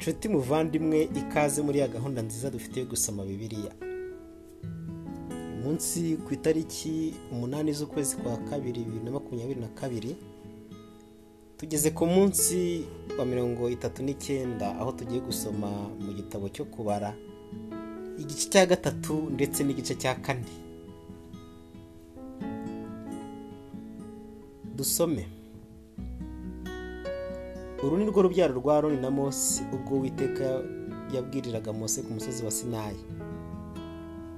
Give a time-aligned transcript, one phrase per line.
[0.00, 3.72] nshuti muvandimwe ikaze muri ya gahunda nziza dufite yo gusoma bibiliya.
[5.60, 10.16] Umunsi ku itariki umunani z'ukwezi kwa kabiri bibiri na makumyabiri na kabiri
[11.56, 12.84] tugeze ku munsi
[13.18, 15.68] wa mirongo itatu n'icyenda aho tugiye gusoma
[16.00, 17.12] mu gitabo cyo kubara
[18.18, 20.48] igice cya gatatu ndetse n'igice cya kane.
[24.76, 25.39] Dusome.
[27.84, 30.62] Uru ni rwo rubyaro rwa Aroni na Mose ubwo Uwiteka
[31.14, 32.98] yabwiriraga Mose ku musozi wa Sinayi.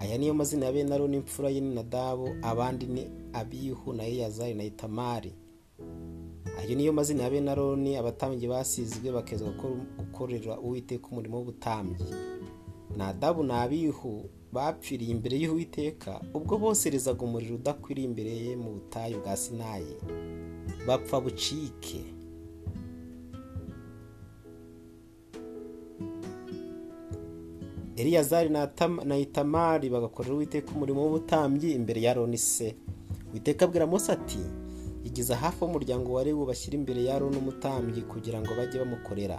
[0.00, 4.54] Aya niyo mazina ya bene Aroni imfura ye ni Nadabu abandi ni Abihu na Eyazari
[4.54, 5.32] na Itamari.
[6.60, 9.44] Ayo niyo mazina ya bene Aroni abatambyi basizwe bakeza
[9.98, 12.06] gukorera Uwiteka umurimo w'ubutambyi.
[12.96, 19.36] Nadabu na Abihu bapfiriye imbere y'Uwiteka ubwo boserezaga umuriro udakwiriye imbere ye mu butayu bwa
[19.36, 19.96] Sinayi.
[20.86, 22.04] Bapfa bucike.
[28.02, 28.48] Eliyazari
[29.08, 32.74] na itamari bagakorera uwiteka umurimo w'ubutambyi imbere ya Aroni se.
[33.30, 34.38] Uwiteka abwira Mose ati
[35.04, 39.38] igeza hafi umuryango wari bashyira imbere ya Aroni umutambyi kugira ngo bajye bamukorera.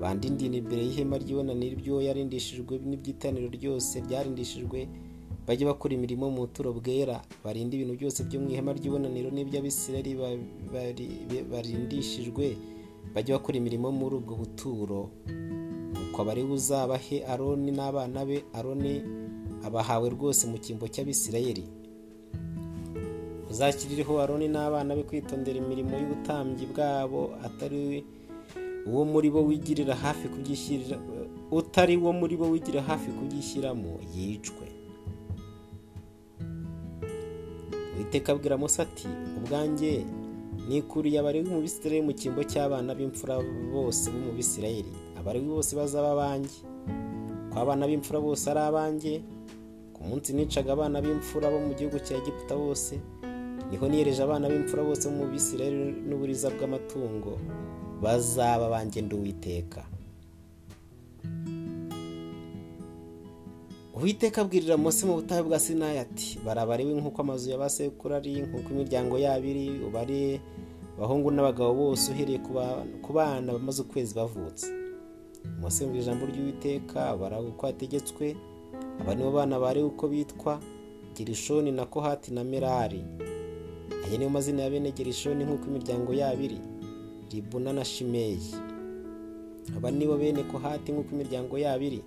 [0.00, 4.78] Bandindira imbere y'ihema ry'ibonaniro ibyo yarindishijwe n'iby'itaniro ryose byarindishijwe
[5.46, 7.20] bajye bakora imirimo mu buturo bwera.
[7.44, 10.12] Barinde ibintu byose byo mu ihema ry'ibonaniro n'iby'abisirayeli
[11.52, 12.56] barindishijwe
[13.14, 15.10] bajye bakora imirimo muri ubwo buturo.
[16.12, 19.00] Nuko abari buzabahe aroni n'abana be aroni
[19.64, 21.64] abahawe rwose mu cyimbo cy'abisirayeli.
[23.50, 28.04] Uzashyirireho aroni n'abana be kwitondera imirimo y'ubutambyi bwabo atari
[28.86, 30.96] uwo muri bo wigirira hafi kubyishyirira
[31.50, 34.66] utari wo muri bo wigira hafi kubyishyiramo yicwe.
[37.96, 40.04] Uwiteka abwira Mose ati ubwanjye
[40.68, 43.40] nikuriye abari mu bisirayeli mu cyimbo cy'abana b'imfura
[43.72, 44.92] bose bo mu bisirayeli.
[45.22, 46.58] Abari bose bazaba abanjye
[47.50, 49.14] ko abana b'imfura bose ari abanjye
[49.94, 52.98] ku munsi nicaga abana b'imfura bo mu gihugu cya Egiputa bose
[53.70, 57.38] ni ho niyereje abana b'imfura bose bo mu bisirayeli n'uburiza bw'amatungo
[58.02, 59.82] bazaba abanjye ndi Uwiteka.
[64.42, 68.68] Abwirira Mose mu butayu bwa Sinayi ati barabariwe nk'uko amazu ya ba sekuru ari nk'uko
[68.74, 70.40] imiryango yabo iri ubare
[70.98, 72.42] abahungu n'abagabo bose uhereye
[73.04, 74.81] ku bana bamaze ukwezi bavutse.
[75.60, 78.36] Mose ijambo ry'Uwiteka baravuga uko hategetswe
[79.00, 80.60] aba nibo bana bari uko bitwa
[81.14, 83.04] Gerishoni na Kohati na Merari.
[84.06, 86.60] Aya niyo mazina ya bene Gerishoni nk'uko imiryango yabo iri
[87.32, 88.54] Libuna na Shimeyi.
[89.76, 92.02] Aba nibo bene Kohati nk'uko imiryango yabo iri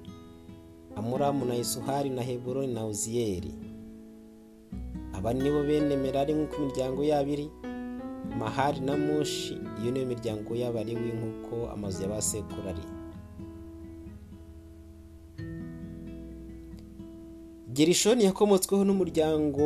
[0.96, 3.54] Amuramu na Isuhari na Heburoni na Uziyeli.
[5.14, 7.50] Aba nibo bene Merari nk'uko imiryango yabo iri
[8.40, 12.95] Mahari na Mushi iyo niyo miryango y'abariwe nk'uko amazu ya ba ari
[17.76, 19.64] Gerishoni yakomotsweho n'umuryango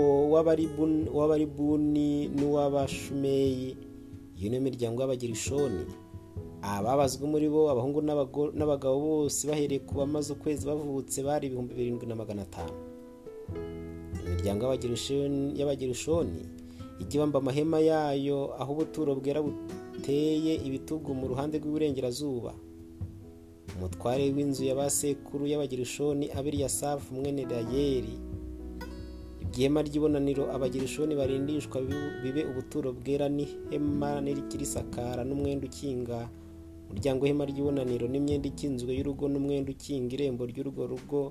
[1.18, 3.70] w'abaribuni n'uw'abashumeyi.
[4.38, 5.84] Iyo niyo miryango y'abagerishoni
[6.62, 8.00] ababazwe muri bo abahungu
[8.58, 12.76] n'abagabo bose bahereye ku bamaze ukwezi bavutse bari ibihumbi birindwi na magana atanu.
[14.26, 14.62] Imiryango
[15.60, 16.42] y'abagerishoni
[17.02, 22.52] ijya ibamba amahema yayo aho ubuturo bwera buteye ibitugu mu ruhande rw'iburengerazuba.
[23.80, 28.16] Umutware w'inzu ya ba sekuru y'abagerishoni abiriyasafu mwene rayeri
[29.44, 31.78] ibyema ry'ibonaniro abagerishoni barindishwa
[32.24, 36.20] bibe ubuturo bwera n'ihema n'ikirisakara n'umwenda ukinga.
[36.90, 41.22] Umuryango w'ihema ry'ibonaniro n'imyenda ikinzwe y'urugo n'umwenda ukinga irembo ry'urwo rugo.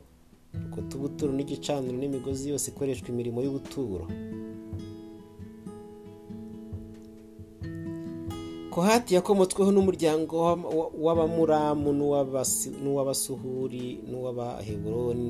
[0.55, 4.05] Rukuta ubuturo n'igicaniro n'imigozi yose ikoreshwa imirimo y'ubuturo.
[8.79, 10.35] Kohati yakomotsweho n'umuryango
[11.05, 11.91] w'abamuramu
[12.83, 15.25] n'uw'abasuhuri n'uw'abaheburoni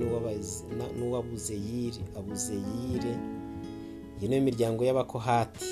[0.98, 3.12] n'uw'abuzeyire abuzeyire.
[4.20, 5.64] Iyo niyo miryango y'abakohati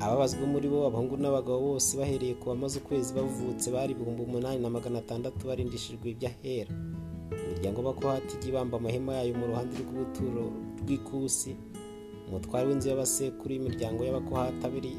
[0.00, 4.72] ababazwa muri bo abahungu n'abagabo bose bahereye ku bamaze ukwezi bavutse bari ibihumbi umunani na
[4.72, 6.72] magana atandatu barindishijwe iby'ahera.
[7.36, 10.44] Imiryango y'abakohati ijya ibamba amahema yayo mu ruhande rw'ubuturo
[10.80, 11.52] rw'ikusi.
[12.32, 14.90] Umutware w'inzu y'abasekuru y'imiryango y'abakohati abiri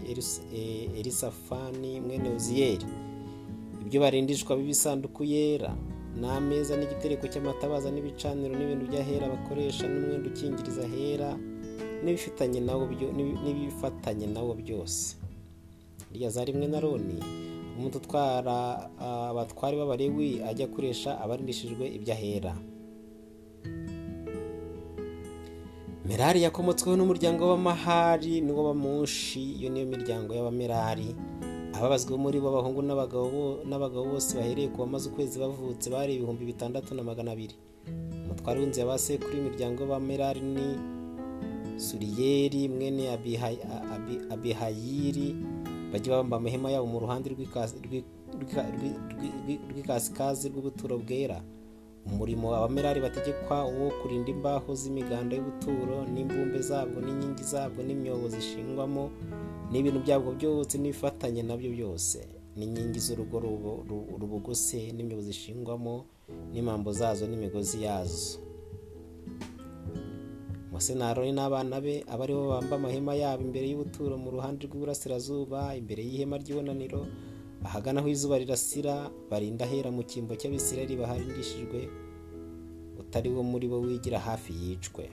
[1.00, 2.86] erisafani mwene uziyeri
[3.84, 5.72] ibyo barindishwa b'ibisanduku yera
[6.22, 11.30] n'ameza n'igitereko cy'amatabaza n'ibicaniro n'ibintu by'ahera bakoresha n'umwenda ukingiriza ahera
[13.46, 15.18] n'ibifatanye nawo byose.
[16.14, 17.18] Ryazari rimwe na roni
[17.78, 18.58] umuntu utwara
[19.30, 22.54] abatwari b'abarewi ajya akoresha abarindishijwe iby'ahera
[26.08, 31.10] merari yakomotsweho n'umuryango w'amahari n'uw'abamushi iyo niyo miryango y'abamerari.
[31.76, 32.82] Ababazwe muri bo abahungu
[33.70, 37.56] n'abagabo bose bahereye ku bamaze ukwezi bavutse bari ibihumbi bitandatu na magana abiri.
[38.26, 40.68] Umutware w'inzu ya ba sekuru y'imiryango ba merari ni
[41.86, 43.04] suriyeri mwene
[44.34, 45.28] abihayiri.
[45.92, 47.28] Bajya bamba amahema yabo mu ruhande
[49.72, 51.40] rw'ikasikazi rw'ubuturo bwera.
[52.06, 59.04] Umurimo abamerari bategekwa wo kurinda imbaho z'imiganda y'ubuturo n'imbumbe zabwo n'inkingi zabwo n'imyobo zishingwamo
[59.72, 62.20] n'ibintu byabwo byose n'ibifatanye na byo byose.
[62.58, 63.36] N'inkingi z'urugo
[64.20, 65.96] rubugose n'imyobo zishingwamo
[66.54, 68.40] n'impambo zazo n'imigozi yazo.
[71.04, 76.04] Aroni n'abana be aba ari bo bamba amahema yabo imbere y'ubuturo mu ruhande rw'iburasirazuba imbere
[76.04, 77.08] y'ihema ry'ibonaniro
[77.68, 81.80] ahagana aho izuba rirasira barinda ahera mu cyimbo cy'abisirayeli baharindishijwe
[83.02, 85.06] utari wo muri bo wigira hafi yicwe.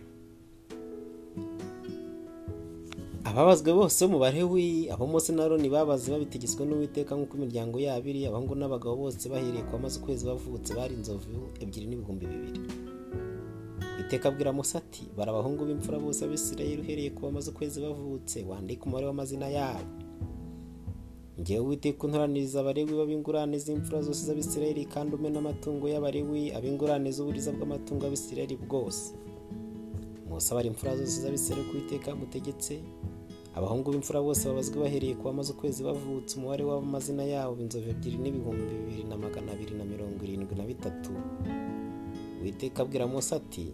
[3.25, 8.27] Ababazwe bose mu barewi abo Mose na Aroni babaze babitegetswe n'uwiteka nk'uko imiryango yabo iri
[8.27, 12.61] abahungu n'abagabo bose bahereye ku bamaze ukwezi bavutse bari inzovu ebyiri n'ibihumbi bibiri.
[14.03, 19.07] Iteka abwira Mose ati abahungu b'imfura bose abisirayeli uhereye ku bamaze ukwezi bavutse wandike umubare
[19.07, 19.85] w'amazina yabo.
[21.41, 28.03] Ngewe uwiteka untoraniriza abarewi b'ab'ingurane z'imfura zose z'abisirayeli kandi ume n'amatungo y'abarewi ab'ingurane z'uburiza bw'amatungo
[28.05, 29.15] y'abisirayeli bwose.
[30.29, 32.75] Mose abara imfura zose z'abisirayeli ku iteka mutegetse
[33.57, 38.63] abahungu b'imfura bose babazwe bahereye ku bamaze ukwezi bavutse umubare w'amazina yabo inzovu ebyiri n'ibihumbi
[38.73, 41.11] bibiri na magana abiri na mirongo irindwi na bitatu.
[42.43, 43.65] Witeka abwira Mose ati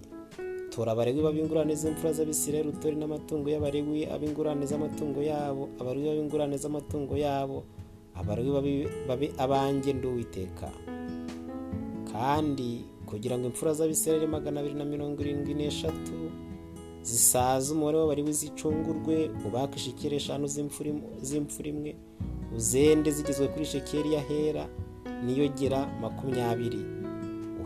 [0.77, 7.65] tora abarewi b'ab'ingurane z'imfura z'abisirayeli utore n'amatungo y'abarewi ab'ingurane z'amatungo yabo abarewi b'ingurane z'amatungo yabo
[8.21, 8.51] abarewi
[9.09, 10.69] babe abanjye ndi uwiteka.
[12.13, 16.17] Kandi kugira ngo imfura z'abisirayeli magana abiri na mirongo irindwi n'eshatu
[17.03, 20.47] zisaze umubare w'abarewi zicungurwe ubake shekeri eshanu
[21.25, 21.91] z'imfura imwe
[22.57, 24.65] uzende zigezwe kuri shekeri y'ahera
[25.25, 26.96] niyo gera makumyabiri.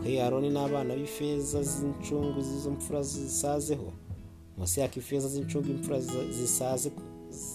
[0.01, 3.89] Uhe aroni n'abana b'ifeza z'incungu z'izo mfura zisazeho.
[4.57, 5.99] Munsi yaka ifeza z'incungu imfura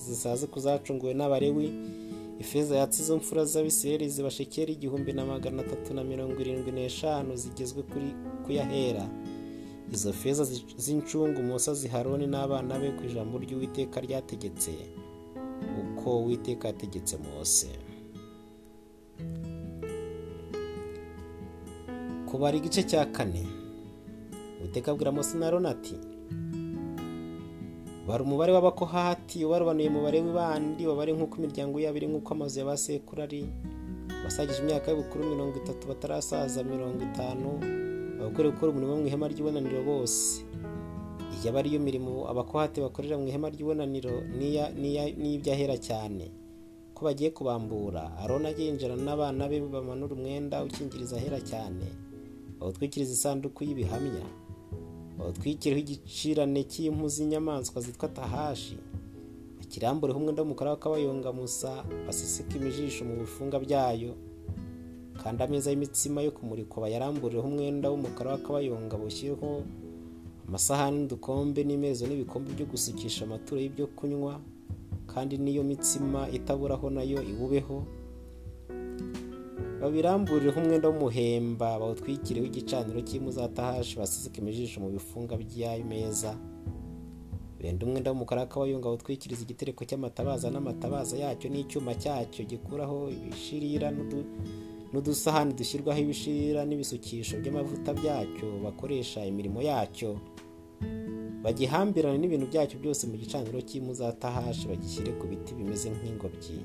[0.06, 1.66] zisaze kuzacunguwe n'abarewi.
[2.40, 7.36] Ifeza yatse izo mfura z'abisirayeli ziba shekeri igihumbi na magana atatu na mirongo irindwi n'eshanu
[7.36, 7.82] zigezwe
[8.44, 9.08] ku yahera
[9.92, 10.44] izo feza
[10.84, 14.72] z'incungu Mose ziharoni n'abana be ku ijambo ry'uwiteka ryategetse.
[15.82, 17.68] Uko uwiteka yategetse Mose.
[22.28, 23.42] Kubara igice cya kane
[24.60, 25.94] uwiteka abwira Mose na ati
[28.06, 32.76] bara umubare w'abakohati ubarobanuye umubare w'ibandi wabare nk'uko imiryango yabo iri nk'uko amazu ya ba
[32.76, 33.40] sekuru ari
[34.22, 37.50] basagije imyaka y'ubukuru mirongo itatu batarasaza mirongo itanu
[38.20, 40.42] abagore gukora umurimo mu ihema ry'ibonaniro bose.
[41.34, 44.14] Iyi aba ariyo mirimo abakohati bakorera mu ihema ry'ibonaniro
[45.20, 46.30] n'ibyahera cyane.
[46.94, 51.86] Ko bagiye kubambura arona agenjana n'abana be bamanura umwenda ukingiriza ahera cyane.
[52.60, 54.24] Bawutwikiriza isanduku y'ibihamya.
[55.18, 58.78] Bawutwikireho igicirane cy'impu z'inyamaswa zitwa tahashi.
[59.58, 64.12] Bakirambureho umwenda w'umukara w'akabayongamusa baseseka imijisho mu bifunga byayo.
[65.22, 69.62] Kandi ameza y'imitsima yo kumurikwa bayaramburireho umwenda w'umukara w'akabayonga bushyireho
[70.48, 74.40] amasahani n'udukombe n'imezo n'ibikombe byo gusukisha amaturo y'ibyo kunywa.
[75.12, 77.82] Kandi n'iyo mitsima itaburaho na yo iwubeho
[79.80, 86.32] babiramburireho umwenda w'umuhemba bawutwikireho igicaniro cy'imuzatahashi baseseka imijisho mu bifunga by'ayo meza.
[87.60, 93.88] Benda umwenda w'umukara w'akabayonga bawutwikiriza igitereko cy'amatabaza n'amatabaza yacyo n'icyuma cyacyo gikuraho ibishirira
[94.92, 100.10] n'udusahani dushyirwaho ibishirira n'ibisukisho by'amavuta byacyo bakoresha imirimo yacyo.
[101.44, 106.58] Bagihambirane n'ibintu byacyo byose mu gicaniro cy'imuzatahashi bagishyire ku biti bimeze nk'ingobyi.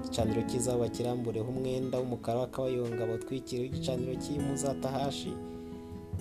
[0.00, 5.32] Igicaniro cy'izabu bakirambureho umwenda w'umukara w'akabayonga bawutwikireho igicaniro cy'imuzatahashi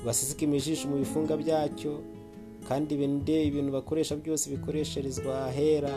[0.06, 1.94] baseseka imijisho mu bifunga byacyo
[2.68, 5.94] kandi bende ibintu bakoresha byose bikoresherezwa ahera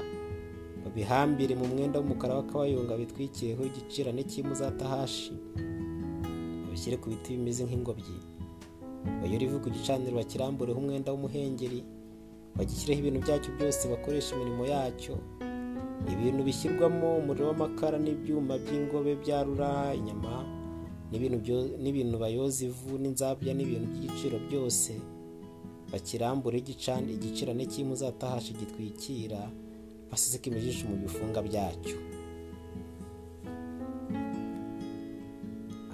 [0.85, 5.33] babihambire mu mwenda w'umukara w'akabayonga bitwikireho igicirane cy'imuzatahashi
[6.65, 8.17] babishyire ku biti bimeze nk'ingobyi.
[9.21, 11.81] Bayore ivu ku gicaniro bakirambureho umwenda w'umuhengeri
[12.57, 15.15] bagishyireho ibintu byacyo byose bakoresha imirimo yacyo.
[16.11, 20.35] Ibintu bishyirwamo umuriro w'amakara n'ibyuma by'ingobe byarura inyama
[21.83, 24.93] n'ibintu bayoza ivu n'inzabya n'ibintu by'igiciro byose
[25.93, 26.57] bakirambure
[27.15, 29.41] igicirane cy'imuzatahashi gitwikira
[30.11, 31.97] baseseka imijisho mu bifunga byacyo.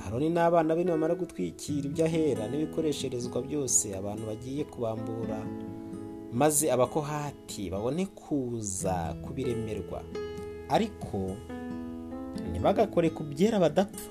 [0.07, 5.39] Aroni n'abana be nibamara gutwikira iby'ahera n'ibikoresherezwa byose abantu bagiye kubambura
[6.33, 10.03] maze abakohati babone kuza kubiremerwa.
[10.69, 11.37] Ariko
[12.53, 14.11] ntibagakore ku byera badapfa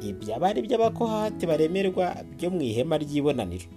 [0.00, 3.68] ibyo aba ari by'abakohati baremerwa byo mu ihema ry'ibonaniro.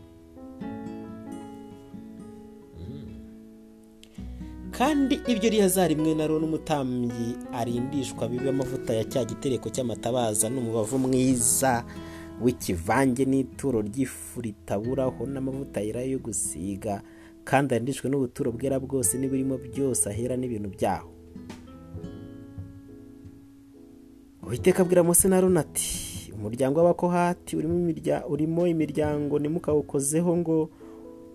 [4.71, 10.97] Kandi ibyo riyazari rimwe na rona umutambyi arindishwa bibe amavuta ya cya gitereko cy'amatabaza n'umubavu
[10.97, 11.85] mwiza
[12.41, 17.03] w'ikivange n'ituro ry'ifu ritaburaho n'amavuta yera yo gusiga.
[17.43, 21.09] Kandi arindishwe n'ubuturo bwera bwose n'ibirimo byose ahera n'ibintu byaho.
[24.43, 25.87] Uwiteka abwira Mose na Aroni ati
[26.35, 27.55] umuryango w'abakohati
[28.27, 30.69] urimo imiryango nimukawukozeho ngo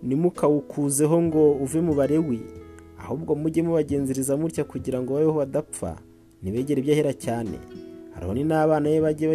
[0.03, 2.41] nimukawukuzeho ngo uve mu barewi.
[2.99, 5.97] Ahubwo mujye mubagenzereza mutya kugira ngo babeho badapfa.
[6.43, 7.57] Ntibegere ibyo ahera cyane.
[8.17, 9.27] Aroni n'abana be bajye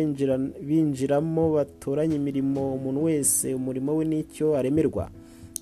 [0.61, 5.09] binjiramo batoranye imirimo umuntu wese umurimo we n'icyo aremerwa.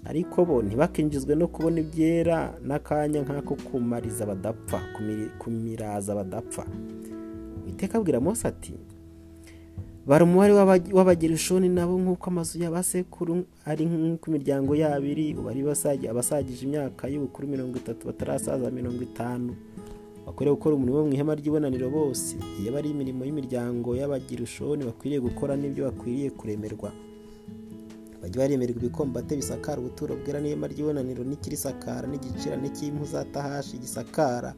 [0.06, 4.80] Ariko bo ntibakinjizwe no kubona ibyera n'akanya nk'ako kumariza badapfa
[5.40, 6.64] kumiraza badapfa
[7.66, 8.74] witeka abwira Mose ati
[10.08, 10.54] bara umubare
[10.98, 15.62] w'abagerishoni nabo nk'uko amazu y'abasekuru ari nk'uko imiryango yabo iri bari
[16.10, 19.54] abasagije imyaka y'ubukuru mirongo itatu batarasaza mirongo itanu.
[20.26, 22.38] Bakwiriye gukora umurimo mu ihema ry'ibonaniro bose.
[22.62, 26.90] Iyo bari imirimo y'imiryango y'abagerishoni bakwiriye gukora n'ibyo bakwiriye kuremerwa.
[28.22, 34.54] Bajya baremerwa ibikombate bisakara ubuturo bwera n'ihema ry'ibonaniro n'ikirisakara n'igicirane cy'impu za tahashi gisakara.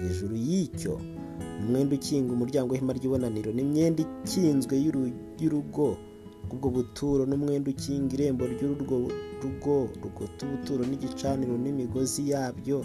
[0.00, 1.00] Hejuru y'icyo
[1.60, 4.74] umwenda ukinga umuryango w'ihema ry'ibonaniro n'imyenda ikinzwe
[5.40, 5.96] y'urugo.
[6.48, 8.96] Rw'ubwo buturo n'umwenda ukinga irembo ry'urwo
[9.42, 12.80] rugo rugota ubuturo n'igicaniro n'imigozi yabyo.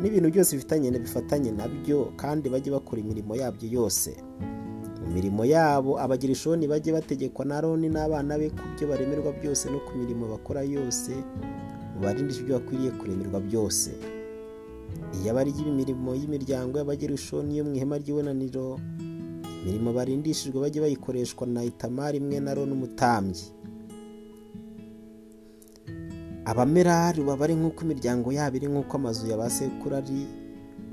[0.00, 4.10] N'ibintu byose bifitanye bifatanye na byo kandi bajye bakora imirimo yabyo yose.
[5.08, 9.80] Mu mirimo yabo abagirishoni bajye bategekwa na Aroni n'abana be ku byo baremerwa byose no
[9.80, 11.12] ku mirimo bakora yose
[11.96, 13.90] mubarindishe ibyo bakwiriye kuremerwa byose.
[15.16, 18.76] Iyo aba ari imirimo y'imiryango y'abagerishoni yo mu ihema ry'ibonaniro
[19.64, 23.48] imirimo barindishijwe bajye bayikoreshwa na itamari imwe na Aroni umutambyi.
[26.44, 30.24] Abamerari baba ari nk'uko imiryango yabo iri nk'uko amazu ya ba sekuru ari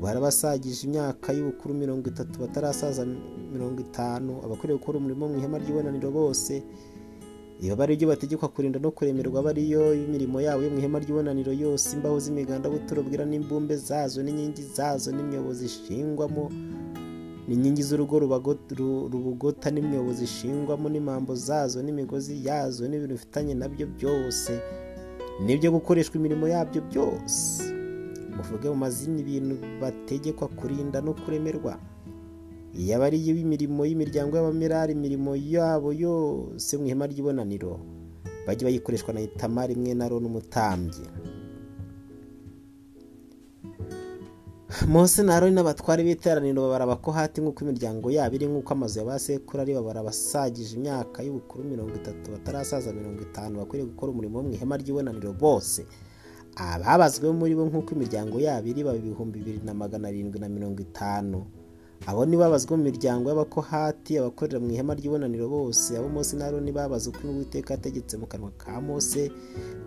[0.02, 3.06] barabasagije imyaka y'ubukuru mirongo itatu batarasaza
[3.54, 6.64] mirongo itanu abakwiriye gukora umurimo mu ihema ry'ibonaniro bose
[7.64, 11.96] iyo bari ibyo bategekwa kurinda no kuremerwa bariyo imirimo yabo yo mu ihema ry'ibonaniro yose
[11.96, 16.52] imbaho z'imiganda buturo bwira n'imbumbe zazo n'inkingi zazo n'imyobo zishingwamo
[17.48, 18.20] n'inkingi z'urugo
[19.12, 24.52] rubugota n'imyobo zishingwamo n'impambo zazo n'imigozi yazo n'ibintu bifitanye na byo byose.
[25.46, 27.75] N'ibyo gukoreshwa imirimo yabyo byose.
[28.52, 31.80] Muvuge mu mazina ibintu bategekwa kurinda no kuremerwa.
[32.76, 37.80] Iyo aba ari imirimo y'imiryango y'abamerari imirimo yabo yose mu ihema ry'ibonaniro
[38.48, 41.06] bajye bayikoreshwa na itamari imwe na Aroni umutambyi.
[44.88, 49.20] Mose na Aroni n'abatware b'iteraniro babara abakohati nk'uko imiryango yabo iri nk'uko amazu ya ba
[49.20, 54.44] sekuru ari babara abasagije imyaka y'ubukuru mirongo itatu batarasaza mirongo itanu bakwiriye gukora umurimo wo
[54.44, 55.86] mu ihema ry'ibonaniro bose.
[56.56, 60.80] Ababazwe muri bo nk'uko imiryango yabo iri baba ibihumbi bibiri na magana arindwi na mirongo
[60.82, 61.46] itanu.
[62.08, 65.98] Abo ni babazwa mu miryango y'abakohati abakorera mu ihema ry'ibonaniro bose.
[65.98, 69.32] Abo Mose na Aroni babaza uko Uwiteka yategetse mu kanwa ka Mose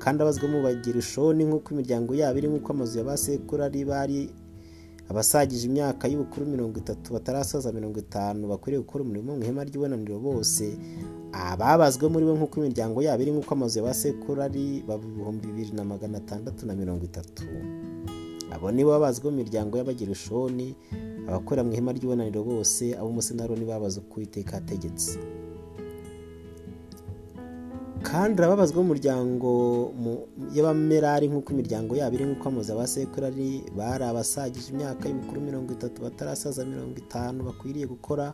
[0.03, 4.21] kandi abazwa mu bagirishoni nk'uko imiryango yabo iri nk'uko amazu ya ba sekuru ari bari
[5.11, 10.65] abasagije imyaka y'ubukuru mirongo itatu batarasaza mirongo itanu bakwiriye gukora umurimo mu ihema ry'ibonaniro bose
[11.33, 13.95] ababazwe muri bo nk'uko imiryango yabo iri nk'uko amazu ya
[14.47, 17.45] ari ibihumbi bibiri na magana atandatu na mirongo itatu.
[18.53, 20.67] Abo nibo babazwa mu miryango y'abagirishoni
[21.29, 25.19] abakorera mu ihema ry'ibonaniro bose abo Mose na Aroni babaza uko Uwiteka yategetse.
[28.09, 29.51] Kandi arababazwa mu muryango
[30.57, 32.87] y'abamerari nk'uko imiryango yabo iri nk'uko amazu ba
[33.29, 38.33] ari bari abasagije imyaka y'ubukuru mirongo itatu batarasaza mirongo itanu bakwiriye gukora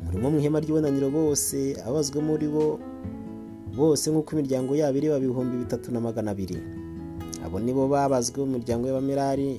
[0.00, 2.78] umurimo mu ihema ry'ibonaniro bose ababazwa muri bo
[3.74, 6.58] bose nk'uko imiryango yabo iri ibihumbi bitatu na magana abiri.
[7.44, 9.58] Abo nibo babazwe mu miryango y'abamerari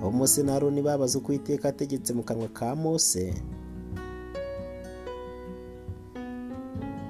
[0.00, 3.34] abo Mose na Aroni babaza uko Uwiteka ategetse mu kanwa ka Mose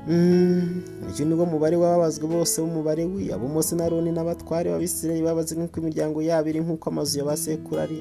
[0.09, 5.53] uyu ni wo mubare w'ababazwe bose w'umubare wi abo Mose na Aroni n'abatware b'Abisirayeli babaze
[5.55, 7.99] nk'uko imiryango yabo iri nk'uko amazu ya ba sekuru ari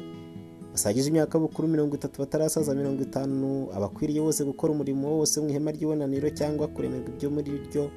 [0.72, 3.68] basagije imyaka bukuru mirongo itatu batarasaza mirongo itanu.
[3.76, 7.92] Abakwiriye bose gukora umurimo wose mu ihema ry'ibonaniro cyangwa kuremerwa ibyo muri ryo.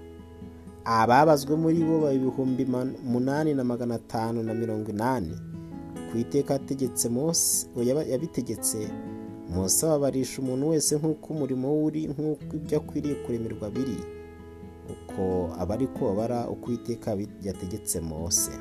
[0.85, 2.65] Ababazwe muri bo baba ibihumbi
[3.07, 5.37] umunani na magana atanu na mirongo inani.
[6.11, 6.59] Ku iteka
[8.11, 8.79] yabitegetse.
[9.55, 13.99] Mose ababarisha umuntu wese nk'uko umurimo we uri nk'uko ibyo akwiriye kuremerwa biri.
[14.95, 15.23] Uko
[15.61, 17.09] aba ari ko babara uko iteka
[17.47, 18.53] yategetse Mose.